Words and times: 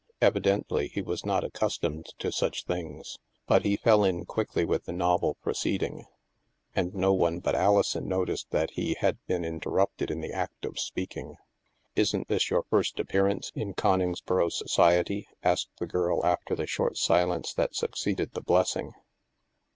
Evidently, 0.19 0.87
he 0.87 0.99
was 1.03 1.23
not 1.23 1.43
accustomed 1.43 2.07
to 2.17 2.31
such 2.31 2.63
things; 2.65 3.19
but 3.45 3.63
he 3.63 3.77
fell 3.77 4.03
in 4.03 4.25
quickly 4.25 4.65
with 4.65 4.85
the 4.85 4.91
novel 4.91 5.35
proceeding, 5.43 6.05
and 6.75 6.95
no 6.95 7.13
one 7.13 7.37
but 7.39 7.53
Alison 7.53 8.07
noticed 8.07 8.49
that 8.49 8.71
he 8.71 8.95
had 8.99 9.23
been 9.27 9.45
in 9.45 9.59
terrupted 9.59 10.09
in 10.09 10.19
the 10.19 10.31
act 10.33 10.65
of 10.65 10.79
speaking. 10.79 11.37
*' 11.67 11.95
Isn't 11.95 12.29
this 12.29 12.49
your 12.49 12.63
first 12.63 12.99
appearance 12.99 13.51
in 13.53 13.75
Coningsboro 13.75 14.49
society?" 14.51 15.27
asked 15.43 15.69
the 15.77 15.85
girl 15.85 16.25
after 16.25 16.55
the 16.55 16.65
short 16.65 16.97
silence 16.97 17.53
that 17.53 17.75
succeeded 17.75 18.31
the 18.33 18.41
blessing. 18.41 18.93